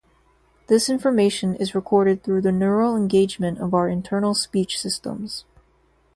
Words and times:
This 0.65 0.89
information 0.89 1.53
is 1.57 1.75
recorded 1.75 2.23
through 2.23 2.41
the 2.41 2.51
neural 2.51 2.95
engagement 2.97 3.59
of 3.59 3.75
our 3.75 3.87
internal 3.87 4.33
speech 4.33 4.79
systems. 4.81 5.45